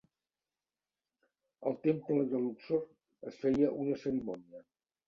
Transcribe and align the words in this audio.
Al 1.67 1.77
temple 1.83 2.27
de 2.33 2.43
Luxor 2.47 2.85
es 3.31 3.41
feia 3.45 3.75
una 3.87 4.05
cerimònia. 4.07 4.69